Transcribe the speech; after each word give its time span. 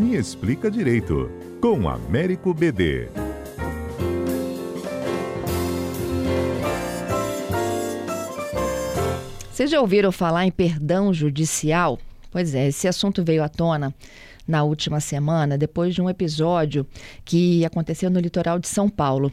Me 0.00 0.16
Explica 0.16 0.70
Direito, 0.70 1.30
com 1.60 1.86
Américo 1.86 2.54
BD. 2.54 3.06
Vocês 9.52 9.70
já 9.70 9.78
ouviram 9.78 10.10
falar 10.10 10.46
em 10.46 10.50
perdão 10.50 11.12
judicial? 11.12 11.98
Pois 12.30 12.54
é, 12.54 12.68
esse 12.68 12.88
assunto 12.88 13.22
veio 13.22 13.44
à 13.44 13.48
tona 13.50 13.94
na 14.48 14.64
última 14.64 15.00
semana, 15.00 15.58
depois 15.58 15.94
de 15.94 16.00
um 16.00 16.08
episódio 16.08 16.86
que 17.22 17.62
aconteceu 17.66 18.08
no 18.08 18.20
litoral 18.20 18.58
de 18.58 18.68
São 18.68 18.88
Paulo. 18.88 19.30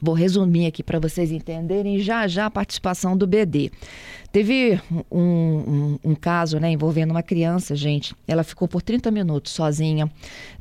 Vou 0.00 0.14
resumir 0.14 0.66
aqui 0.66 0.82
para 0.82 0.98
vocês 0.98 1.30
entenderem 1.30 1.98
já 2.00 2.26
já 2.26 2.46
a 2.46 2.50
participação 2.50 3.16
do 3.16 3.26
BD. 3.26 3.70
Teve 4.30 4.80
um, 5.10 5.18
um, 5.20 5.98
um, 6.04 6.14
caso 6.14 6.58
né, 6.58 6.70
envolvendo 6.70 7.10
uma 7.10 7.22
criança, 7.22 7.74
gente. 7.74 8.14
Ela 8.28 8.44
ficou 8.44 8.68
por 8.68 8.82
30 8.82 9.10
minutos 9.10 9.52
sozinha 9.52 10.10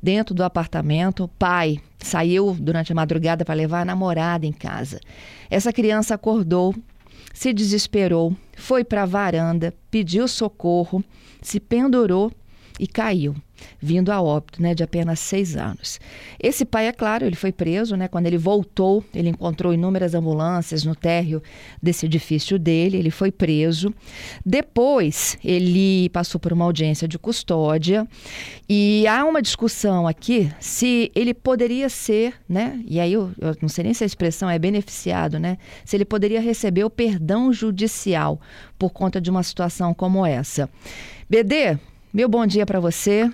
dentro 0.02 0.34
do 0.34 0.44
apartamento. 0.44 1.26
O 1.26 1.28
pai 1.28 1.80
saiu 2.00 2.56
durante 2.58 2.92
a 2.92 2.96
madrugada 2.96 3.44
para 3.44 3.56
levar 3.56 3.82
a 3.82 3.86
namorada 3.86 4.46
em 4.46 4.54
casa. 4.54 5.00
Essa 5.50 5.74
criança 5.74 6.16
acordou, 6.16 6.74
se 7.34 7.52
desesperou, 7.52 8.36
foi 8.56 8.84
para 8.84 9.04
a 9.04 9.06
varanda, 9.06 9.74
pediu 9.92 10.28
socorro, 10.28 11.04
se 11.42 11.60
pendurou 11.60 12.32
e 12.80 12.88
caiu 12.88 13.36
vindo 13.80 14.12
a 14.12 14.22
óbito, 14.22 14.62
né, 14.62 14.74
de 14.74 14.84
apenas 14.84 15.20
seis 15.20 15.56
anos. 15.56 16.00
Esse 16.42 16.66
pai, 16.66 16.88
é 16.88 16.92
claro, 16.92 17.26
ele 17.26 17.36
foi 17.36 17.52
preso, 17.52 17.96
né, 17.96 18.08
quando 18.08 18.26
ele 18.26 18.38
voltou, 18.38 19.04
ele 19.14 19.30
encontrou 19.30 19.74
inúmeras 19.74 20.14
ambulâncias 20.14 20.84
no 20.84 20.96
térreo 20.96 21.42
desse 21.82 22.06
edifício 22.06 22.58
dele, 22.58 22.98
ele 22.98 23.12
foi 23.12 23.32
preso. 23.32 23.94
Depois, 24.46 25.38
ele 25.44 26.10
passou 26.10 26.40
por 26.40 26.52
uma 26.54 26.66
audiência 26.66 27.08
de 27.08 27.18
custódia 27.18 28.08
e 28.68 29.06
há 29.08 29.24
uma 29.26 29.42
discussão 29.42 30.08
aqui 30.08 30.52
se 30.60 31.12
ele 31.16 31.34
poderia 31.34 31.90
ser, 31.90 32.34
né, 32.48 32.82
e 32.86 33.00
aí 33.00 33.14
eu, 33.14 33.32
eu 33.40 33.56
não 33.62 33.70
sei 33.70 33.86
nem 33.86 33.94
se 33.94 34.04
a 34.04 34.08
expressão 34.08 34.50
é 34.50 34.58
beneficiado, 34.60 35.40
né, 35.40 35.58
se 35.84 35.96
ele 35.96 36.06
poderia 36.06 36.42
receber 36.42 36.84
o 36.84 36.90
perdão 36.90 37.54
judicial 37.54 38.40
por 38.78 38.92
conta 38.92 39.22
de 39.22 39.30
uma 39.30 39.44
situação 39.44 39.94
como 39.94 40.26
essa. 40.26 40.70
BD, 41.30 41.80
meu 42.16 42.30
bom 42.30 42.48
dia 42.48 42.66
para 42.66 42.80
você. 42.80 43.30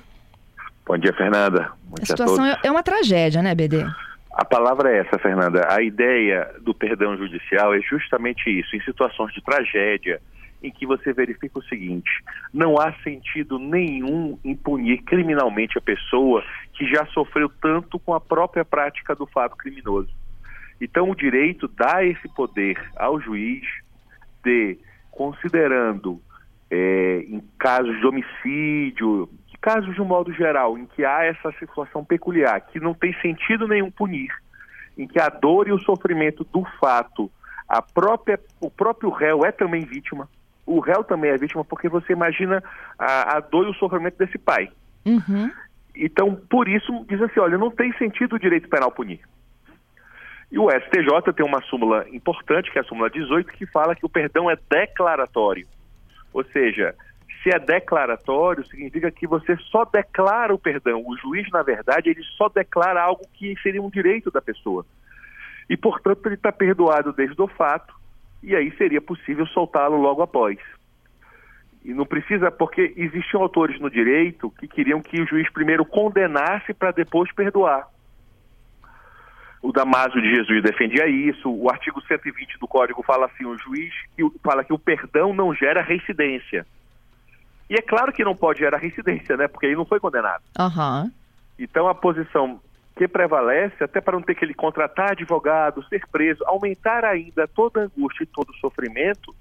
Bom 0.88 0.98
dia, 0.98 1.14
Fernanda. 1.14 1.72
Bom 1.84 1.98
a 2.02 2.06
situação 2.06 2.44
é 2.64 2.72
uma 2.72 2.82
tragédia, 2.82 3.40
né, 3.40 3.54
BD? 3.54 3.86
A 4.34 4.44
palavra 4.44 4.90
é 4.90 5.02
essa, 5.02 5.20
Fernanda. 5.20 5.68
A 5.72 5.84
ideia 5.84 6.52
do 6.62 6.74
perdão 6.74 7.16
judicial 7.16 7.76
é 7.76 7.82
justamente 7.82 8.50
isso. 8.50 8.76
Em 8.76 8.82
situações 8.82 9.32
de 9.36 9.42
tragédia, 9.44 10.20
em 10.64 10.72
que 10.72 10.88
você 10.88 11.14
verifica 11.14 11.60
o 11.60 11.64
seguinte: 11.64 12.10
não 12.52 12.80
há 12.80 12.92
sentido 13.04 13.60
nenhum 13.60 14.40
em 14.44 14.56
punir 14.56 15.04
criminalmente 15.04 15.78
a 15.78 15.82
pessoa 15.82 16.44
que 16.74 16.88
já 16.88 17.06
sofreu 17.14 17.52
tanto 17.62 18.00
com 18.00 18.16
a 18.16 18.20
própria 18.20 18.66
prática 18.66 19.14
do 19.14 19.28
fato 19.28 19.56
criminoso. 19.56 20.10
Então, 20.82 21.08
o 21.08 21.16
direito 21.16 21.68
dá 21.68 22.04
esse 22.04 22.28
poder 22.30 22.82
ao 22.96 23.22
juiz 23.22 23.62
de, 24.44 24.76
considerando 25.12 26.20
é, 26.72 27.26
em 27.28 27.44
casos 27.60 28.00
de 28.00 28.08
homicídio, 28.08 29.30
casos 29.62 29.94
de 29.94 30.02
um 30.02 30.06
modo 30.06 30.34
geral 30.34 30.78
em 30.78 30.88
que 30.88 31.06
há 31.06 31.24
essa 31.24 31.52
situação 31.60 32.04
peculiar, 32.04 32.60
que 32.62 32.80
não 32.80 32.94
tem 32.94 33.14
sentido 33.22 33.68
nenhum 33.68 33.92
punir, 33.92 34.34
em 34.98 35.06
que 35.06 35.20
a 35.20 35.30
dor 35.30 35.68
e 35.68 35.72
o 35.72 35.80
sofrimento 35.80 36.44
do 36.46 36.66
fato, 36.80 37.30
a 37.70 37.82
própria, 37.82 38.40
o 38.60 38.72
próprio 38.72 39.12
réu 39.12 39.46
é 39.46 39.52
também 39.52 39.86
vítima, 39.86 40.28
o 40.66 40.80
réu 40.80 41.04
também 41.04 41.30
é 41.30 41.38
vítima, 41.38 41.64
porque 41.64 41.88
você 41.88 42.14
imagina 42.14 42.64
a, 42.98 43.38
a 43.38 43.40
dor 43.40 43.68
e 43.68 43.70
o 43.70 43.76
sofrimento 43.76 44.18
desse 44.18 44.38
pai. 44.38 44.72
Uhum. 45.06 45.52
Então, 45.96 46.36
por 46.50 46.68
isso, 46.68 47.06
diz 47.08 47.22
assim: 47.22 47.40
olha, 47.40 47.58
não 47.58 47.70
tem 47.70 47.92
sentido 47.98 48.36
o 48.36 48.40
direito 48.40 48.70
penal 48.70 48.92
punir. 48.92 49.20
E 50.52 50.58
o 50.58 50.70
STJ 50.70 51.34
tem 51.36 51.46
uma 51.46 51.62
súmula 51.64 52.06
importante, 52.10 52.72
que 52.72 52.78
é 52.78 52.82
a 52.82 52.86
súmula 52.86 53.10
18, 53.10 53.52
que 53.54 53.66
fala 53.66 53.96
que 53.96 54.06
o 54.06 54.10
perdão 54.10 54.50
é 54.50 54.58
declaratório. 54.70 55.68
Ou 56.34 56.44
seja, 56.46 56.96
se 57.42 57.50
é 57.50 57.60
declaratório, 57.60 58.66
significa 58.68 59.12
que 59.12 59.26
você 59.26 59.58
só 59.72 59.84
declara 59.86 60.54
o 60.54 60.60
perdão. 60.60 61.04
O 61.06 61.18
juiz, 61.18 61.50
na 61.50 61.64
verdade, 61.64 62.10
ele 62.10 62.24
só 62.38 62.50
declara 62.50 63.02
algo 63.02 63.24
que 63.34 63.56
seria 63.62 63.82
um 63.82 63.90
direito 63.90 64.30
da 64.30 64.42
pessoa. 64.42 64.86
E, 65.70 65.76
portanto, 65.76 66.26
ele 66.26 66.36
está 66.36 66.52
perdoado 66.52 67.14
desde 67.14 67.42
o 67.42 67.48
fato, 67.48 67.94
e 68.44 68.56
aí 68.56 68.76
seria 68.78 69.02
possível 69.02 69.46
soltá-lo 69.48 69.98
logo 69.98 70.22
após. 70.22 70.60
E 71.84 71.94
não 71.94 72.06
precisa, 72.06 72.52
porque 72.52 72.94
existiam 72.96 73.42
autores 73.42 73.80
no 73.80 73.90
direito 73.90 74.52
que 74.52 74.68
queriam 74.68 75.02
que 75.02 75.20
o 75.20 75.28
juiz 75.28 75.50
primeiro 75.52 75.84
condenasse 75.84 76.74
para 76.74 76.92
depois 76.92 77.34
perdoar. 77.34 77.88
O 79.62 79.72
Damásio 79.72 80.22
de 80.22 80.36
Jesus 80.36 80.64
defendia 80.64 81.08
isso, 81.08 81.50
o 81.50 81.70
artigo 81.70 82.02
120 82.02 82.58
do 82.60 82.68
Código 82.68 83.04
fala 83.04 83.28
assim, 83.28 83.46
o 83.46 83.58
juiz 83.58 83.94
que, 84.16 84.24
fala 84.44 84.64
que 84.64 84.74
o 84.74 84.80
perdão 84.80 85.34
não 85.34 85.54
gera 85.54 85.82
reincidência. 85.82 86.66
E 87.70 87.76
é 87.76 87.82
claro 87.82 88.12
que 88.12 88.24
não 88.24 88.36
pode 88.36 88.60
gerar 88.60 88.80
reincidência, 88.80 89.38
né? 89.38 89.48
Porque 89.48 89.68
ele 89.68 89.76
não 89.76 89.86
foi 89.86 90.00
condenado. 90.00 90.42
Uhum. 90.60 91.12
Então 91.58 91.88
a 91.88 91.96
posição 91.96 92.60
que 92.98 93.08
prevalece, 93.08 93.84
até 93.84 94.02
para 94.02 94.14
não 94.14 94.22
ter 94.22 94.36
que 94.36 94.44
ele 94.44 94.54
contratar 94.54 95.12
advogado, 95.12 95.84
ser 95.88 96.06
preso, 96.12 96.44
aumentar 96.46 97.06
ainda 97.06 97.48
toda 97.48 97.82
a 97.82 97.84
angústia 97.86 98.24
e 98.24 98.28
todo 98.28 98.50
o 98.50 98.58
sofrimento, 98.58 99.34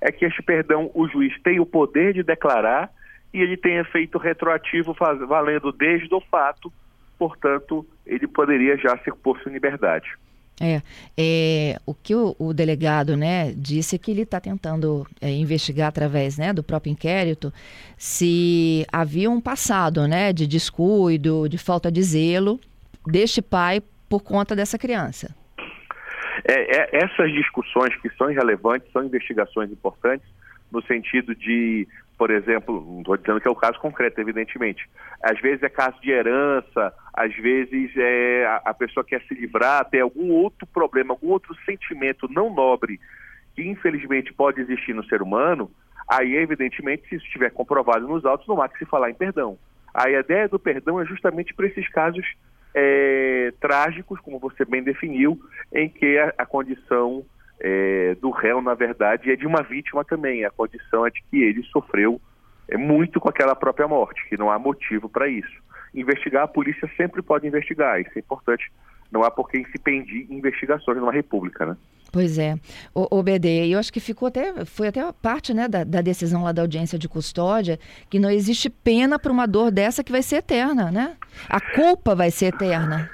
é 0.00 0.10
que 0.10 0.24
este 0.24 0.42
perdão 0.42 0.90
o 0.94 1.06
juiz 1.08 1.40
tem 1.42 1.60
o 1.60 1.66
poder 1.66 2.14
de 2.14 2.22
declarar 2.22 2.90
e 3.32 3.40
ele 3.40 3.56
tem 3.56 3.76
efeito 3.76 4.18
retroativo 4.18 4.94
faz, 4.94 5.18
valendo 5.20 5.70
desde 5.70 6.12
o 6.14 6.20
fato, 6.20 6.72
portanto, 7.18 7.86
ele 8.06 8.26
poderia 8.26 8.76
já 8.76 8.96
ser 8.98 9.14
posto 9.14 9.48
em 9.48 9.52
liberdade. 9.52 10.08
É, 10.60 10.82
é, 11.16 11.78
o 11.86 11.94
que 11.94 12.14
o, 12.14 12.34
o, 12.36 12.52
delegado 12.52 13.16
né, 13.16 13.52
disse 13.56 13.94
é 13.94 13.98
que 13.98 14.10
ele 14.10 14.22
está 14.22 14.40
tentando 14.40 15.06
é, 15.20 15.30
investigar 15.30 15.88
através 15.88 16.36
né, 16.36 16.52
do 16.52 16.64
próprio 16.64 16.90
inquérito 16.90 17.52
se 17.96 18.84
havia 18.92 19.30
um 19.30 19.40
passado 19.40 20.08
né, 20.08 20.32
de 20.32 20.48
descuido, 20.48 21.48
de 21.48 21.58
falta 21.58 21.92
de 21.92 22.02
zelo 22.02 22.58
deste 23.06 23.40
pai 23.40 23.80
por 24.08 24.20
conta 24.20 24.56
dessa 24.56 24.76
criança. 24.76 25.32
É, 26.44 26.76
é 26.76 27.04
essas 27.04 27.30
discussões 27.32 27.94
que 28.00 28.10
são 28.16 28.26
relevantes 28.26 28.90
são 28.92 29.04
investigações 29.04 29.70
importantes 29.70 30.26
no 30.72 30.82
sentido 30.82 31.36
de 31.36 31.86
por 32.18 32.32
exemplo, 32.32 32.84
não 32.84 32.98
estou 32.98 33.16
dizendo 33.16 33.40
que 33.40 33.46
é 33.46 33.50
o 33.50 33.54
caso 33.54 33.78
concreto, 33.78 34.20
evidentemente. 34.20 34.90
Às 35.22 35.40
vezes 35.40 35.62
é 35.62 35.68
caso 35.68 35.96
de 36.02 36.10
herança, 36.10 36.92
às 37.18 37.34
vezes 37.34 37.90
é, 37.96 38.46
a, 38.46 38.70
a 38.70 38.74
pessoa 38.74 39.04
quer 39.04 39.20
se 39.22 39.34
livrar, 39.34 39.84
tem 39.86 40.00
algum 40.00 40.30
outro 40.30 40.64
problema, 40.68 41.14
algum 41.14 41.30
outro 41.30 41.52
sentimento 41.66 42.28
não 42.30 42.54
nobre 42.54 43.00
que 43.56 43.62
infelizmente 43.62 44.32
pode 44.32 44.60
existir 44.60 44.94
no 44.94 45.04
ser 45.06 45.20
humano, 45.20 45.68
aí 46.08 46.36
evidentemente 46.36 47.08
se 47.08 47.16
isso 47.16 47.26
estiver 47.26 47.50
comprovado 47.50 48.06
nos 48.06 48.24
autos, 48.24 48.46
não 48.46 48.62
há 48.62 48.68
que 48.68 48.78
se 48.78 48.86
falar 48.86 49.10
em 49.10 49.14
perdão. 49.14 49.58
A 49.92 50.08
ideia 50.08 50.48
do 50.48 50.60
perdão 50.60 51.00
é 51.00 51.04
justamente 51.04 51.52
para 51.52 51.66
esses 51.66 51.88
casos 51.88 52.24
é, 52.72 53.52
trágicos, 53.60 54.20
como 54.20 54.38
você 54.38 54.64
bem 54.64 54.80
definiu, 54.80 55.40
em 55.74 55.88
que 55.88 56.18
a, 56.18 56.32
a 56.38 56.46
condição 56.46 57.24
é, 57.58 58.14
do 58.20 58.30
réu, 58.30 58.62
na 58.62 58.74
verdade, 58.74 59.32
é 59.32 59.34
de 59.34 59.44
uma 59.44 59.62
vítima 59.62 60.04
também. 60.04 60.44
A 60.44 60.50
condição 60.52 61.04
é 61.04 61.10
de 61.10 61.20
que 61.28 61.42
ele 61.42 61.64
sofreu 61.64 62.20
é, 62.68 62.76
muito 62.76 63.18
com 63.18 63.28
aquela 63.28 63.56
própria 63.56 63.88
morte, 63.88 64.24
que 64.28 64.36
não 64.36 64.52
há 64.52 64.58
motivo 64.58 65.08
para 65.08 65.26
isso. 65.26 65.67
Investigar, 65.94 66.44
a 66.44 66.48
polícia 66.48 66.88
sempre 66.96 67.22
pode 67.22 67.46
investigar, 67.46 68.00
isso 68.00 68.10
é 68.16 68.18
importante. 68.18 68.70
Não 69.10 69.22
há 69.22 69.30
por 69.30 69.48
que 69.50 69.64
se 69.64 69.78
pendir 69.78 70.26
investigações 70.30 70.98
numa 70.98 71.12
república, 71.12 71.64
né? 71.64 71.76
Pois 72.12 72.38
é. 72.38 72.56
O, 72.94 73.22
BD, 73.22 73.68
eu 73.68 73.78
acho 73.78 73.92
que 73.92 74.00
ficou 74.00 74.28
até, 74.28 74.64
foi 74.64 74.88
até 74.88 75.00
parte 75.12 75.52
né, 75.52 75.68
da, 75.68 75.84
da 75.84 76.00
decisão 76.00 76.42
lá 76.42 76.52
da 76.52 76.62
audiência 76.62 76.98
de 76.98 77.08
custódia, 77.08 77.78
que 78.08 78.18
não 78.18 78.30
existe 78.30 78.70
pena 78.70 79.18
para 79.18 79.32
uma 79.32 79.46
dor 79.46 79.70
dessa 79.70 80.02
que 80.02 80.12
vai 80.12 80.22
ser 80.22 80.36
eterna, 80.36 80.90
né? 80.90 81.16
A 81.48 81.60
culpa 81.60 82.14
vai 82.14 82.30
ser 82.30 82.46
eterna. 82.46 83.10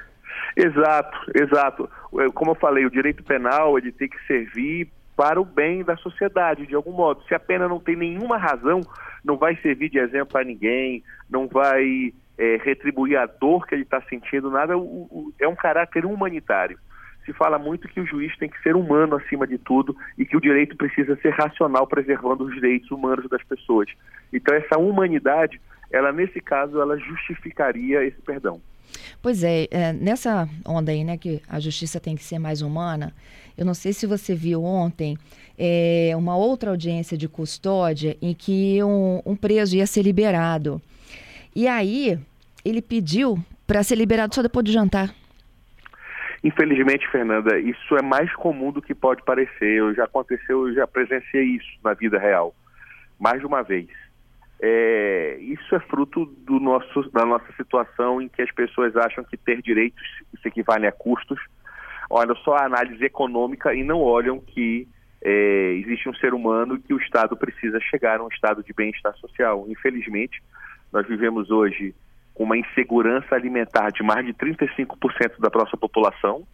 Exato, 0.56 1.18
exato. 1.34 1.90
Como 2.34 2.52
eu 2.52 2.54
falei, 2.54 2.86
o 2.86 2.90
direito 2.90 3.24
penal 3.24 3.76
ele 3.76 3.90
tem 3.90 4.08
que 4.08 4.24
servir 4.26 4.88
para 5.16 5.40
o 5.40 5.44
bem 5.44 5.82
da 5.82 5.96
sociedade, 5.96 6.66
de 6.66 6.74
algum 6.74 6.92
modo. 6.92 7.22
Se 7.28 7.34
a 7.34 7.40
pena 7.40 7.68
não 7.68 7.80
tem 7.80 7.96
nenhuma 7.96 8.36
razão, 8.36 8.80
não 9.24 9.36
vai 9.36 9.56
servir 9.56 9.88
de 9.88 9.98
exemplo 9.98 10.38
a 10.38 10.44
ninguém, 10.44 11.02
não 11.28 11.48
vai 11.48 12.12
é, 12.38 12.56
retribuir 12.62 13.18
a 13.18 13.26
dor 13.26 13.66
que 13.66 13.74
ele 13.74 13.82
está 13.82 14.00
sentindo, 14.02 14.50
nada. 14.50 14.76
O, 14.76 14.82
o, 14.82 15.32
é 15.40 15.48
um 15.48 15.56
caráter 15.56 16.04
humanitário. 16.04 16.78
Se 17.24 17.32
fala 17.32 17.58
muito 17.58 17.88
que 17.88 18.00
o 18.00 18.06
juiz 18.06 18.36
tem 18.36 18.48
que 18.48 18.60
ser 18.62 18.76
humano 18.76 19.16
acima 19.16 19.46
de 19.46 19.56
tudo 19.56 19.96
e 20.18 20.26
que 20.26 20.36
o 20.36 20.40
direito 20.40 20.76
precisa 20.76 21.16
ser 21.16 21.30
racional, 21.30 21.86
preservando 21.86 22.44
os 22.44 22.54
direitos 22.54 22.90
humanos 22.90 23.28
das 23.30 23.42
pessoas. 23.42 23.88
Então, 24.32 24.54
essa 24.54 24.78
humanidade, 24.78 25.60
ela 25.90 26.12
nesse 26.12 26.40
caso, 26.40 26.80
ela 26.80 26.98
justificaria 26.98 28.04
esse 28.04 28.20
perdão. 28.20 28.60
Pois 29.22 29.42
é, 29.42 29.66
é, 29.70 29.92
nessa 29.92 30.46
onda 30.66 30.92
aí, 30.92 31.02
né, 31.02 31.16
que 31.16 31.40
a 31.48 31.58
justiça 31.58 31.98
tem 31.98 32.14
que 32.14 32.22
ser 32.22 32.38
mais 32.38 32.60
humana, 32.60 33.12
eu 33.56 33.64
não 33.64 33.74
sei 33.74 33.92
se 33.92 34.06
você 34.06 34.34
viu 34.34 34.62
ontem 34.62 35.16
é, 35.58 36.12
uma 36.16 36.36
outra 36.36 36.70
audiência 36.70 37.16
de 37.16 37.28
custódia 37.28 38.16
em 38.20 38.34
que 38.34 38.82
um, 38.82 39.22
um 39.24 39.36
preso 39.36 39.76
ia 39.76 39.86
ser 39.86 40.02
liberado. 40.02 40.80
E 41.54 41.68
aí, 41.68 42.18
ele 42.64 42.82
pediu 42.82 43.38
para 43.66 43.82
ser 43.82 43.96
liberado 43.96 44.34
só 44.34 44.42
depois 44.42 44.64
do 44.64 44.72
jantar. 44.72 45.14
Infelizmente, 46.42 47.08
Fernanda, 47.10 47.58
isso 47.58 47.96
é 47.96 48.02
mais 48.02 48.32
comum 48.34 48.70
do 48.70 48.82
que 48.82 48.94
pode 48.94 49.22
parecer. 49.22 49.78
Eu 49.78 49.94
já 49.94 50.04
aconteceu, 50.04 50.68
eu 50.68 50.74
já 50.74 50.86
presenciei 50.86 51.44
isso 51.44 51.78
na 51.82 51.94
vida 51.94 52.18
real, 52.18 52.54
mais 53.18 53.40
de 53.40 53.46
uma 53.46 53.62
vez. 53.62 53.88
É, 54.60 55.38
isso 55.40 55.74
é 55.74 55.80
fruto 55.80 56.26
do 56.26 56.60
nosso, 56.60 57.10
da 57.10 57.24
nossa 57.24 57.50
situação 57.56 58.20
em 58.20 58.28
que 58.28 58.42
as 58.42 58.50
pessoas 58.50 58.96
acham 58.96 59.24
que 59.24 59.36
ter 59.36 59.62
direitos 59.62 60.02
se 60.40 60.48
equivale 60.48 60.86
a 60.86 60.92
custos, 60.92 61.40
olham 62.10 62.36
só 62.36 62.56
a 62.56 62.66
análise 62.66 63.02
econômica 63.04 63.74
e 63.74 63.82
não 63.82 64.00
olham 64.00 64.38
que 64.38 64.86
é, 65.22 65.72
existe 65.76 66.08
um 66.08 66.14
ser 66.14 66.34
humano 66.34 66.78
que 66.78 66.92
o 66.92 66.98
Estado 66.98 67.36
precisa 67.36 67.80
chegar 67.80 68.20
a 68.20 68.24
um 68.24 68.28
estado 68.28 68.62
de 68.62 68.72
bem-estar 68.74 69.16
social. 69.16 69.64
Infelizmente, 69.68 70.42
nós 70.94 71.08
vivemos 71.08 71.50
hoje 71.50 71.92
com 72.32 72.44
uma 72.44 72.56
insegurança 72.56 73.34
alimentar 73.34 73.90
de 73.90 74.02
mais 74.04 74.24
de 74.24 74.32
35% 74.32 75.40
da 75.40 75.50
nossa 75.52 75.76
população. 75.76 76.46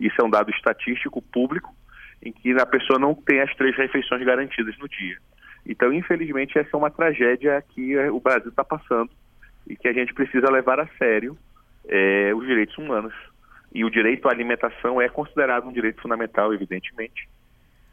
Isso 0.00 0.18
é 0.18 0.24
um 0.24 0.30
dado 0.30 0.50
estatístico 0.50 1.20
público, 1.20 1.74
em 2.22 2.32
que 2.32 2.52
a 2.52 2.64
pessoa 2.64 2.98
não 2.98 3.14
tem 3.14 3.40
as 3.40 3.54
três 3.54 3.76
refeições 3.76 4.24
garantidas 4.24 4.76
no 4.78 4.88
dia. 4.88 5.18
Então, 5.66 5.92
infelizmente, 5.92 6.58
essa 6.58 6.70
é 6.72 6.76
uma 6.76 6.90
tragédia 6.90 7.62
que 7.68 7.96
o 8.08 8.18
Brasil 8.18 8.48
está 8.48 8.64
passando 8.64 9.10
e 9.68 9.76
que 9.76 9.86
a 9.86 9.92
gente 9.92 10.14
precisa 10.14 10.50
levar 10.50 10.80
a 10.80 10.88
sério 10.98 11.36
é, 11.86 12.34
os 12.34 12.46
direitos 12.46 12.76
humanos. 12.78 13.14
E 13.74 13.84
o 13.84 13.90
direito 13.90 14.26
à 14.26 14.32
alimentação 14.32 15.00
é 15.00 15.08
considerado 15.08 15.68
um 15.68 15.72
direito 15.72 16.00
fundamental, 16.00 16.52
evidentemente. 16.54 17.28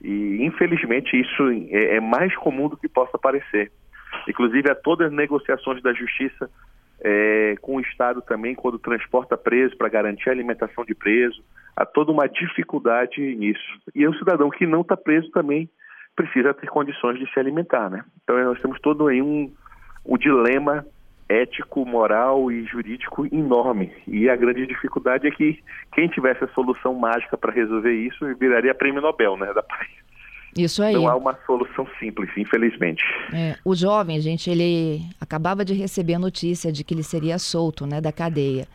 E, 0.01 0.45
infelizmente, 0.45 1.19
isso 1.19 1.49
é, 1.69 1.97
é 1.97 1.99
mais 1.99 2.33
comum 2.37 2.69
do 2.69 2.77
que 2.77 2.87
possa 2.87 3.17
parecer. 3.17 3.69
Inclusive, 4.27 4.69
a 4.69 4.75
todas 4.75 5.07
as 5.07 5.13
negociações 5.13 5.81
da 5.81 5.93
justiça 5.93 6.49
é, 7.01 7.55
com 7.61 7.77
o 7.77 7.81
Estado 7.81 8.21
também, 8.21 8.55
quando 8.55 8.77
transporta 8.77 9.37
preso 9.37 9.77
para 9.77 9.89
garantir 9.89 10.29
a 10.29 10.33
alimentação 10.33 10.83
de 10.83 10.93
preso, 10.93 11.43
há 11.75 11.85
toda 11.85 12.11
uma 12.11 12.27
dificuldade 12.27 13.21
nisso. 13.35 13.79
E 13.95 14.07
o 14.07 14.17
cidadão 14.17 14.49
que 14.49 14.65
não 14.65 14.81
está 14.81 14.97
preso 14.97 15.29
também 15.31 15.69
precisa 16.15 16.53
ter 16.53 16.67
condições 16.67 17.17
de 17.17 17.31
se 17.31 17.39
alimentar, 17.39 17.89
né? 17.89 18.03
Então 18.23 18.37
nós 18.43 18.61
temos 18.61 18.79
todo 18.81 19.07
aí 19.07 19.21
um, 19.21 19.51
um 20.05 20.17
dilema 20.17 20.85
ético, 21.29 21.85
moral 21.85 22.51
e 22.51 22.65
jurídico 22.65 23.25
enorme. 23.33 23.91
E 24.07 24.29
a 24.29 24.35
grande 24.35 24.65
dificuldade 24.65 25.27
é 25.27 25.31
que 25.31 25.63
quem 25.93 26.09
tivesse 26.09 26.43
a 26.43 26.47
solução 26.49 26.95
mágica 26.95 27.37
para 27.37 27.53
resolver 27.53 27.93
isso 27.93 28.25
viraria 28.35 28.73
prêmio 28.73 29.01
Nobel, 29.01 29.37
né, 29.37 29.53
da 29.53 29.61
paz. 29.61 29.87
Isso 30.57 30.81
aí. 30.81 30.93
Não 30.93 31.07
há 31.07 31.15
uma 31.15 31.37
solução 31.45 31.87
simples, 31.99 32.29
infelizmente. 32.35 33.03
É, 33.33 33.55
o 33.63 33.75
jovem, 33.75 34.19
gente, 34.19 34.49
ele 34.49 35.01
acabava 35.19 35.63
de 35.63 35.73
receber 35.73 36.15
a 36.15 36.19
notícia 36.19 36.71
de 36.71 36.83
que 36.83 36.93
ele 36.93 37.03
seria 37.03 37.37
solto, 37.37 37.85
né, 37.85 38.01
da 38.01 38.11
cadeia. 38.11 38.67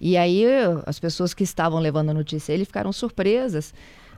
E 0.00 0.16
aí 0.16 0.44
as 0.86 0.98
pessoas 0.98 1.34
que 1.34 1.44
estavam 1.44 1.78
levando 1.78 2.10
a 2.10 2.14
notícia, 2.14 2.52
ele 2.52 2.64
ficaram 2.64 2.92
surpresas, 2.92 3.74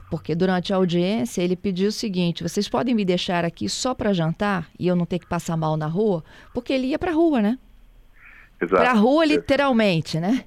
porque 0.09 0.35
durante 0.35 0.73
a 0.73 0.77
audiência 0.77 1.43
ele 1.43 1.57
pediu 1.57 1.89
o 1.89 1.93
seguinte: 1.93 2.43
vocês 2.43 2.69
podem 2.69 2.95
me 2.95 3.05
deixar 3.05 3.45
aqui 3.45 3.69
só 3.69 3.95
para 3.95 4.13
jantar 4.13 4.69
e 4.79 4.87
eu 4.87 4.95
não 4.95 5.05
ter 5.05 5.19
que 5.19 5.27
passar 5.27 5.57
mal 5.57 5.77
na 5.77 5.87
rua, 5.87 6.23
porque 6.55 6.73
ele 6.73 6.89
ia 6.89 6.99
para 6.99 7.11
a 7.11 7.15
rua, 7.15 7.43
né? 7.43 7.59
Exato. 8.61 8.81
Para 8.81 8.93
a 8.93 8.95
rua, 8.95 9.25
literalmente, 9.25 10.21
né? 10.21 10.45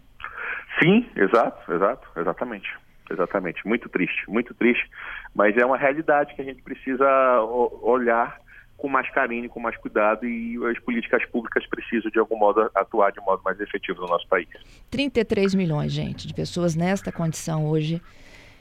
Sim, 0.81 1.05
exato, 1.15 1.71
exato, 1.71 2.07
exatamente. 2.15 2.69
Exatamente, 3.09 3.65
muito 3.67 3.87
triste, 3.87 4.29
muito 4.29 4.53
triste, 4.53 4.89
mas 5.33 5.55
é 5.57 5.65
uma 5.65 5.77
realidade 5.77 6.33
que 6.35 6.41
a 6.41 6.45
gente 6.45 6.61
precisa 6.61 7.05
olhar 7.81 8.39
com 8.77 8.89
mais 8.89 9.09
carinho, 9.11 9.49
com 9.49 9.59
mais 9.59 9.77
cuidado 9.77 10.25
e 10.25 10.57
as 10.69 10.77
políticas 10.79 11.25
públicas 11.25 11.65
precisam 11.67 12.11
de 12.11 12.19
algum 12.19 12.37
modo 12.37 12.69
atuar 12.75 13.11
de 13.11 13.21
modo 13.21 13.41
mais 13.43 13.59
efetivo 13.59 14.01
no 14.01 14.07
nosso 14.07 14.27
país. 14.27 14.47
33 14.91 15.55
milhões, 15.55 15.91
gente, 15.91 16.27
de 16.27 16.33
pessoas 16.33 16.75
nesta 16.75 17.11
condição 17.11 17.67
hoje 17.67 18.01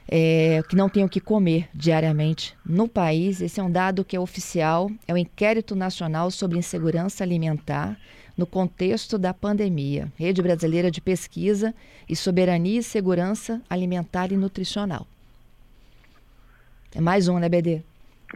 é, 0.07 0.61
que 0.69 0.75
não 0.75 0.87
têm 0.87 1.03
o 1.03 1.09
que 1.09 1.19
comer 1.19 1.67
diariamente 1.73 2.55
no 2.65 2.87
país. 2.87 3.41
Esse 3.41 3.59
é 3.59 3.63
um 3.63 3.71
dado 3.71 4.05
que 4.05 4.15
é 4.15 4.19
oficial, 4.19 4.89
é 5.07 5.13
o 5.13 5.17
Inquérito 5.17 5.75
Nacional 5.75 6.29
sobre 6.31 6.57
Insegurança 6.57 7.23
Alimentar 7.23 7.97
no 8.37 8.45
contexto 8.45 9.17
da 9.17 9.33
pandemia. 9.33 10.11
Rede 10.17 10.41
Brasileira 10.41 10.91
de 10.91 11.01
Pesquisa 11.01 11.73
e 12.07 12.15
Soberania 12.15 12.79
e 12.79 12.83
Segurança 12.83 13.61
Alimentar 13.69 14.31
e 14.31 14.37
Nutricional. 14.37 15.07
É 16.93 17.01
mais 17.01 17.27
um, 17.27 17.39
né, 17.39 17.49
BD? 17.49 17.81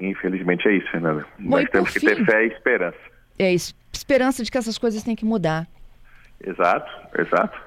Infelizmente 0.02 0.68
é 0.68 0.78
isso, 0.78 0.90
Fernanda. 0.92 1.26
Nós 1.38 1.68
temos 1.70 1.92
que 1.92 2.00
fim, 2.00 2.08
ter 2.08 2.26
fé 2.26 2.46
e 2.46 2.48
esperança. 2.48 2.98
É 3.38 3.54
esperança 3.54 4.44
de 4.44 4.52
que 4.52 4.58
essas 4.58 4.78
coisas 4.78 5.04
têm 5.04 5.16
que 5.16 5.26
mudar. 5.26 5.68
Exato, 6.42 6.90
exato. 7.18 7.58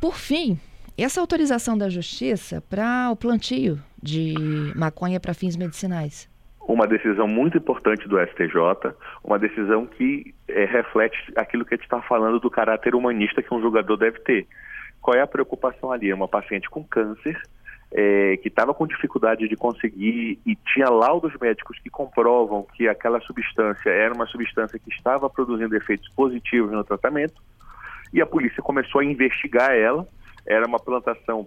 Por 0.00 0.16
fim, 0.16 0.58
essa 0.96 1.20
autorização 1.20 1.76
da 1.76 1.88
justiça 1.88 2.62
para 2.68 3.10
o 3.10 3.16
plantio 3.16 3.78
de 4.02 4.34
maconha 4.74 5.20
para 5.20 5.34
fins 5.34 5.56
medicinais 5.56 6.28
uma 6.72 6.86
decisão 6.86 7.26
muito 7.26 7.58
importante 7.58 8.08
do 8.08 8.18
STJ, 8.18 8.94
uma 9.24 9.38
decisão 9.38 9.86
que 9.86 10.34
é, 10.46 10.64
reflete 10.64 11.16
aquilo 11.36 11.64
que 11.64 11.74
a 11.74 11.76
gente 11.76 11.84
está 11.84 12.00
falando 12.02 12.38
do 12.38 12.50
caráter 12.50 12.94
humanista 12.94 13.42
que 13.42 13.52
um 13.52 13.60
jogador 13.60 13.96
deve 13.96 14.20
ter. 14.20 14.46
Qual 15.00 15.16
é 15.16 15.20
a 15.20 15.26
preocupação 15.26 15.90
ali? 15.90 16.10
É 16.10 16.14
uma 16.14 16.28
paciente 16.28 16.68
com 16.70 16.84
câncer, 16.84 17.40
é, 17.92 18.36
que 18.36 18.48
estava 18.48 18.72
com 18.72 18.86
dificuldade 18.86 19.48
de 19.48 19.56
conseguir 19.56 20.38
e 20.46 20.56
tinha 20.72 20.88
laudos 20.88 21.32
médicos 21.40 21.78
que 21.80 21.90
comprovam 21.90 22.66
que 22.74 22.86
aquela 22.86 23.20
substância 23.20 23.90
era 23.90 24.14
uma 24.14 24.26
substância 24.26 24.78
que 24.78 24.90
estava 24.90 25.28
produzindo 25.28 25.74
efeitos 25.76 26.08
positivos 26.10 26.70
no 26.70 26.84
tratamento, 26.84 27.42
e 28.12 28.20
a 28.20 28.26
polícia 28.26 28.62
começou 28.62 29.00
a 29.00 29.04
investigar 29.04 29.72
ela. 29.72 30.06
Era 30.46 30.66
uma 30.66 30.78
plantação 30.78 31.46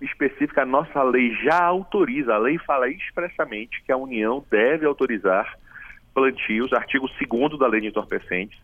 específica, 0.00 0.62
a 0.62 0.66
nossa 0.66 1.02
lei 1.02 1.34
já 1.42 1.62
autoriza, 1.62 2.34
a 2.34 2.38
lei 2.38 2.58
fala 2.58 2.88
expressamente 2.88 3.82
que 3.84 3.92
a 3.92 3.96
União 3.96 4.44
deve 4.50 4.86
autorizar 4.86 5.56
plantios, 6.12 6.72
artigo 6.72 7.08
2 7.08 7.58
da 7.58 7.66
lei 7.66 7.80
de 7.80 7.88
entorpecentes, 7.88 8.58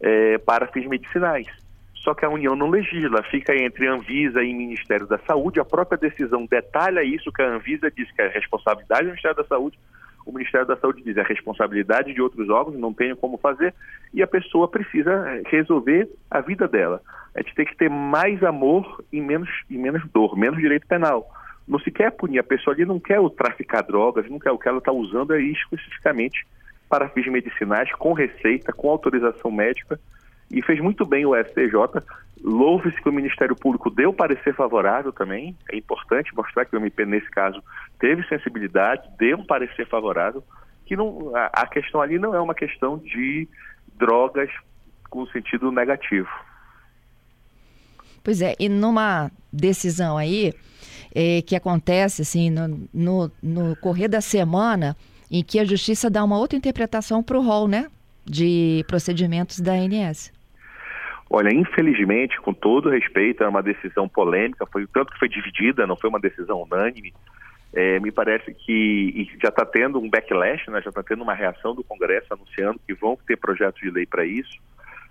é, 0.00 0.38
para 0.38 0.66
fins 0.68 0.86
medicinais. 0.86 1.46
Só 1.94 2.14
que 2.14 2.24
a 2.24 2.28
União 2.28 2.54
não 2.54 2.68
legisla, 2.68 3.22
fica 3.22 3.56
entre 3.56 3.86
Anvisa 3.86 4.42
e 4.42 4.52
Ministério 4.52 5.06
da 5.06 5.18
Saúde. 5.18 5.58
A 5.58 5.64
própria 5.64 5.96
decisão 5.96 6.44
detalha 6.44 7.02
isso, 7.02 7.32
que 7.32 7.40
a 7.40 7.48
Anvisa 7.48 7.90
diz 7.90 8.10
que 8.12 8.20
é 8.20 8.28
responsabilidade 8.28 9.04
do 9.04 9.08
Ministério 9.08 9.36
da 9.36 9.44
Saúde, 9.44 9.78
o 10.24 10.32
Ministério 10.32 10.66
da 10.66 10.76
Saúde 10.76 11.02
diz 11.02 11.16
é 11.16 11.22
responsabilidade 11.22 12.14
de 12.14 12.20
outros 12.20 12.48
órgãos, 12.48 12.78
não 12.78 12.92
tenho 12.92 13.16
como 13.16 13.36
fazer, 13.36 13.74
e 14.12 14.22
a 14.22 14.26
pessoa 14.26 14.68
precisa 14.68 15.42
resolver 15.46 16.08
a 16.30 16.40
vida 16.40 16.66
dela. 16.66 17.00
A 17.34 17.42
gente 17.42 17.54
tem 17.54 17.66
que 17.66 17.76
ter 17.76 17.90
mais 17.90 18.42
amor 18.42 19.04
e 19.12 19.20
menos, 19.20 19.48
e 19.68 19.76
menos 19.76 20.02
dor, 20.12 20.36
menos 20.36 20.58
direito 20.58 20.86
penal. 20.86 21.28
Não 21.66 21.78
se 21.78 21.90
quer 21.90 22.10
punir, 22.12 22.38
a 22.38 22.44
pessoa 22.44 22.74
ali 22.74 22.84
não 22.84 23.00
quer 23.00 23.20
o 23.20 23.30
traficar 23.30 23.82
drogas, 23.82 24.28
não 24.30 24.38
quer 24.38 24.50
o 24.50 24.58
que 24.58 24.68
ela 24.68 24.78
está 24.78 24.92
usando 24.92 25.34
é 25.34 25.40
especificamente 25.40 26.46
para 26.88 27.08
fins 27.08 27.26
medicinais, 27.26 27.90
com 27.94 28.12
receita, 28.12 28.72
com 28.72 28.88
autorização 28.88 29.50
médica, 29.50 29.98
e 30.54 30.62
fez 30.62 30.80
muito 30.80 31.04
bem 31.04 31.26
o 31.26 31.34
STJ. 31.34 32.02
Louve-se 32.42 33.00
que 33.02 33.08
o 33.08 33.12
Ministério 33.12 33.56
Público 33.56 33.90
deu 33.90 34.12
parecer 34.12 34.54
favorável 34.54 35.12
também. 35.12 35.56
É 35.70 35.76
importante 35.76 36.34
mostrar 36.34 36.64
que 36.64 36.76
o 36.76 36.78
MP, 36.78 37.04
nesse 37.04 37.28
caso, 37.30 37.62
teve 37.98 38.22
sensibilidade, 38.28 39.08
deu 39.18 39.38
um 39.38 39.46
parecer 39.46 39.86
favorável, 39.88 40.44
que 40.86 40.94
não, 40.94 41.34
a, 41.34 41.62
a 41.62 41.66
questão 41.66 42.00
ali 42.00 42.18
não 42.18 42.34
é 42.34 42.40
uma 42.40 42.54
questão 42.54 42.98
de 42.98 43.48
drogas 43.98 44.50
com 45.10 45.26
sentido 45.26 45.72
negativo. 45.72 46.28
Pois 48.22 48.40
é, 48.40 48.54
e 48.58 48.68
numa 48.68 49.30
decisão 49.52 50.16
aí 50.16 50.54
é, 51.14 51.42
que 51.42 51.56
acontece 51.56 52.22
assim 52.22 52.50
no, 52.50 52.88
no, 52.92 53.32
no 53.42 53.76
correr 53.76 54.08
da 54.08 54.20
semana, 54.20 54.96
em 55.30 55.42
que 55.42 55.58
a 55.58 55.64
justiça 55.64 56.08
dá 56.08 56.22
uma 56.22 56.38
outra 56.38 56.56
interpretação 56.56 57.22
para 57.22 57.38
o 57.38 57.42
rol, 57.42 57.66
né? 57.66 57.88
De 58.24 58.84
procedimentos 58.86 59.60
da 59.60 59.72
ANS. 59.72 60.32
Olha, 61.30 61.52
infelizmente, 61.52 62.40
com 62.40 62.52
todo 62.52 62.90
respeito, 62.90 63.42
é 63.42 63.48
uma 63.48 63.62
decisão 63.62 64.08
polêmica, 64.08 64.66
foi 64.66 64.86
tanto 64.86 65.12
que 65.12 65.18
foi 65.18 65.28
dividida, 65.28 65.86
não 65.86 65.96
foi 65.96 66.10
uma 66.10 66.20
decisão 66.20 66.62
unânime. 66.62 67.12
É, 67.72 67.98
me 67.98 68.12
parece 68.12 68.54
que 68.54 69.28
já 69.42 69.48
está 69.48 69.64
tendo 69.64 69.98
um 69.98 70.08
backlash, 70.08 70.70
né, 70.70 70.80
já 70.80 70.90
está 70.90 71.02
tendo 71.02 71.22
uma 71.22 71.34
reação 71.34 71.74
do 71.74 71.82
Congresso 71.82 72.32
anunciando 72.32 72.80
que 72.86 72.94
vão 72.94 73.18
ter 73.26 73.36
projetos 73.36 73.80
de 73.80 73.90
lei 73.90 74.06
para 74.06 74.24
isso. 74.24 74.60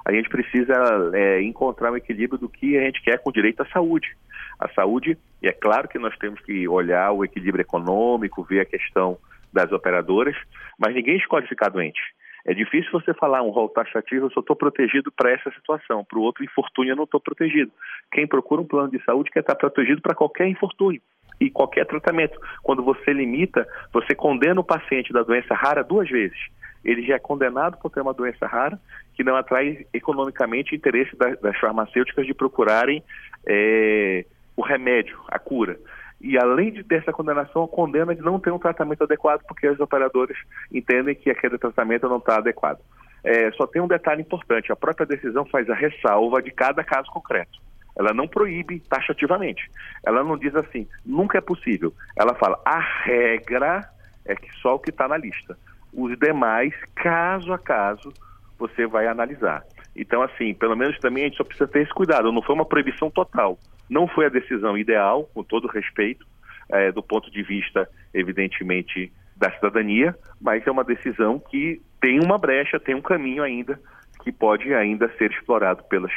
A 0.05 0.13
gente 0.13 0.29
precisa 0.29 0.73
é, 1.13 1.41
encontrar 1.41 1.91
um 1.91 1.97
equilíbrio 1.97 2.39
do 2.39 2.49
que 2.49 2.77
a 2.77 2.81
gente 2.81 3.01
quer 3.01 3.19
com 3.19 3.31
direito 3.31 3.61
à 3.61 3.65
saúde. 3.65 4.15
A 4.59 4.69
saúde, 4.69 5.17
e 5.41 5.47
é 5.47 5.51
claro 5.51 5.87
que 5.87 5.99
nós 5.99 6.15
temos 6.17 6.39
que 6.41 6.67
olhar 6.67 7.11
o 7.11 7.25
equilíbrio 7.25 7.63
econômico, 7.63 8.43
ver 8.43 8.61
a 8.61 8.65
questão 8.65 9.17
das 9.51 9.71
operadoras, 9.71 10.35
mas 10.77 10.95
ninguém 10.95 11.17
escolhe 11.17 11.47
ficar 11.47 11.69
doente. 11.69 12.01
É 12.45 12.53
difícil 12.53 12.91
você 12.91 13.13
falar 13.13 13.41
um 13.41 13.49
rol 13.49 13.69
taxativo, 13.69 14.25
eu 14.25 14.31
só 14.31 14.41
estou 14.41 14.55
protegido 14.55 15.11
para 15.11 15.31
essa 15.31 15.49
situação, 15.51 16.03
para 16.03 16.19
o 16.19 16.21
outro 16.21 16.43
infortúnio 16.43 16.91
eu 16.91 16.95
não 16.95 17.05
estou 17.05 17.19
protegido. 17.19 17.71
Quem 18.11 18.27
procura 18.27 18.61
um 18.61 18.67
plano 18.67 18.91
de 18.91 19.01
saúde 19.03 19.31
quer 19.31 19.39
estar 19.39 19.55
protegido 19.55 20.01
para 20.01 20.13
qualquer 20.13 20.47
infortúnio 20.47 21.01
e 21.39 21.49
qualquer 21.49 21.85
tratamento. 21.85 22.37
Quando 22.61 22.83
você 22.83 23.13
limita, 23.13 23.65
você 23.93 24.13
condena 24.13 24.59
o 24.59 24.63
paciente 24.63 25.13
da 25.13 25.23
doença 25.23 25.53
rara 25.53 25.83
duas 25.83 26.09
vezes. 26.09 26.37
ele 26.83 27.01
já 27.05 27.15
é 27.15 27.19
condenado 27.19 27.77
por 27.77 27.89
ter 27.89 28.01
uma 28.01 28.13
doença 28.13 28.45
rara 28.45 28.77
que 29.15 29.23
não 29.23 29.37
atrai 29.37 29.85
economicamente 29.93 30.75
interesse 30.75 31.15
das, 31.15 31.57
farmacêuticas 31.57 32.25
de 32.25 32.33
procurarem 32.33 33.01
é, 33.47 34.25
o 34.57 34.61
remédio, 34.61 35.17
a 35.29 35.39
cura. 35.39 35.79
E 36.23 36.37
além 36.37 36.71
de 36.71 36.85
ter 36.85 37.01
essa 37.01 37.11
condenação, 37.11 37.65
a 37.65 37.67
condena 37.67 38.15
de 38.15 38.21
não 38.21 38.39
ter 38.39 38.49
um 38.49 38.57
tratamento 38.57 39.03
adequado, 39.03 39.41
porque 39.45 39.67
os 39.67 39.79
operadores 39.81 40.37
entendem 40.71 41.13
que 41.13 41.29
aquele 41.29 41.57
tratamento 41.57 42.07
não 42.07 42.17
está 42.17 42.37
adequado. 42.37 42.79
É, 43.21 43.51
só 43.51 43.67
tem 43.67 43.81
um 43.81 43.87
detalhe 43.87 44.21
importante: 44.21 44.71
a 44.71 44.75
própria 44.75 45.05
decisão 45.05 45.45
faz 45.45 45.69
a 45.69 45.75
ressalva 45.75 46.41
de 46.41 46.49
cada 46.49 46.81
caso 46.81 47.11
concreto. 47.11 47.59
Ela 47.95 48.13
não 48.13 48.25
proíbe 48.25 48.79
taxativamente. 48.79 49.69
Ela 50.03 50.23
não 50.23 50.37
diz 50.37 50.55
assim, 50.55 50.87
nunca 51.05 51.37
é 51.37 51.41
possível. 51.41 51.93
Ela 52.17 52.33
fala, 52.33 52.59
a 52.65 52.79
regra 52.79 53.87
é 54.25 54.33
que 54.33 54.51
só 54.61 54.75
o 54.75 54.79
que 54.79 54.89
está 54.89 55.07
na 55.07 55.17
lista. 55.17 55.57
Os 55.93 56.17
demais, 56.17 56.73
caso 56.95 57.53
a 57.53 57.59
caso, 57.59 58.11
você 58.57 58.87
vai 58.87 59.07
analisar. 59.07 59.63
Então, 59.95 60.23
assim, 60.23 60.55
pelo 60.55 60.75
menos 60.75 60.97
também 60.99 61.25
a 61.25 61.27
gente 61.27 61.37
só 61.37 61.43
precisa 61.43 61.67
ter 61.67 61.81
esse 61.81 61.93
cuidado. 61.93 62.31
Não 62.31 62.41
foi 62.41 62.55
uma 62.55 62.65
proibição 62.65 63.11
total. 63.11 63.59
Não 63.89 64.07
foi 64.07 64.25
a 64.25 64.29
decisão 64.29 64.77
ideal, 64.77 65.29
com 65.33 65.43
todo 65.43 65.67
respeito, 65.67 66.25
é, 66.69 66.91
do 66.91 67.03
ponto 67.03 67.29
de 67.31 67.43
vista, 67.43 67.87
evidentemente, 68.13 69.11
da 69.35 69.51
cidadania, 69.51 70.15
mas 70.39 70.65
é 70.65 70.71
uma 70.71 70.83
decisão 70.83 71.39
que 71.39 71.81
tem 72.01 72.19
uma 72.23 72.37
brecha, 72.37 72.79
tem 72.79 72.95
um 72.95 73.01
caminho 73.01 73.43
ainda 73.43 73.79
que 74.23 74.31
pode 74.31 74.73
ainda 74.73 75.11
ser 75.17 75.31
explorado 75.31 75.83
pelas 75.83 76.11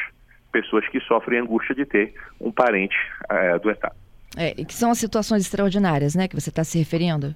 pessoas 0.53 0.87
que 0.89 1.01
sofrem 1.01 1.41
angústia 1.41 1.75
de 1.75 1.85
ter 1.85 2.15
um 2.41 2.53
parente 2.53 2.97
é, 3.29 3.59
do 3.59 3.71
Estado. 3.71 3.97
É, 4.37 4.53
que 4.53 4.75
são 4.75 4.91
as 4.91 4.99
situações 4.99 5.43
extraordinárias, 5.43 6.15
né, 6.15 6.29
que 6.29 6.39
você 6.39 6.51
está 6.51 6.63
se 6.63 6.79
referindo? 6.79 7.35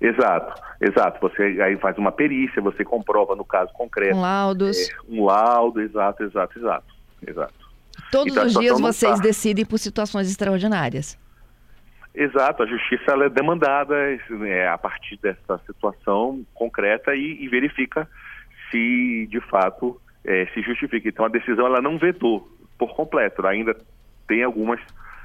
Exato, 0.00 0.60
exato. 0.80 1.20
Você 1.20 1.42
aí 1.62 1.76
faz 1.76 1.96
uma 1.96 2.10
perícia, 2.10 2.60
você 2.60 2.84
comprova 2.84 3.36
no 3.36 3.44
caso 3.44 3.72
concreto. 3.72 4.16
Um 4.16 4.20
laudos. 4.20 4.76
É, 4.76 4.94
um 5.08 5.24
laudo, 5.24 5.80
exato, 5.80 6.24
exato, 6.24 6.58
exato, 6.58 6.94
exato. 7.24 7.61
Todos 8.12 8.30
então, 8.30 8.44
os 8.44 8.52
dias 8.52 8.78
vocês 8.78 9.16
tá. 9.16 9.22
decidem 9.22 9.64
por 9.64 9.78
situações 9.78 10.28
extraordinárias. 10.28 11.18
Exato, 12.14 12.62
a 12.62 12.66
justiça 12.66 13.10
ela 13.10 13.24
é 13.24 13.30
demandada 13.30 13.94
é, 14.46 14.68
a 14.68 14.76
partir 14.76 15.16
dessa 15.16 15.58
situação 15.64 16.44
concreta 16.52 17.14
e, 17.14 17.42
e 17.42 17.48
verifica 17.48 18.06
se 18.70 19.26
de 19.30 19.40
fato 19.48 19.98
é, 20.22 20.44
se 20.52 20.60
justifica. 20.60 21.08
Então 21.08 21.24
a 21.24 21.28
decisão 21.30 21.64
ela 21.64 21.80
não 21.80 21.96
vedou 21.96 22.46
por 22.76 22.94
completo, 22.94 23.46
ainda 23.46 23.74
tem 24.28 24.42
algumas 24.42 24.78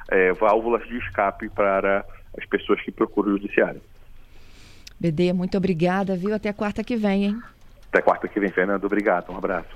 é, 0.09 0.31
válvulas 0.31 0.87
de 0.87 0.97
escape 0.97 1.49
para 1.49 2.05
as 2.37 2.45
pessoas 2.45 2.81
que 2.81 2.91
procuram 2.91 3.31
o 3.31 3.37
judiciário. 3.37 3.81
BD, 4.97 5.33
muito 5.33 5.57
obrigada, 5.57 6.15
viu? 6.15 6.33
Até 6.33 6.53
quarta 6.53 6.85
que 6.85 6.95
vem, 6.95 7.25
hein? 7.25 7.41
Até 7.89 8.01
quarta 8.01 8.29
que 8.29 8.39
vem, 8.39 8.49
Fernando. 8.49 8.85
Obrigado. 8.85 9.29
Um 9.33 9.37
abraço. 9.37 9.75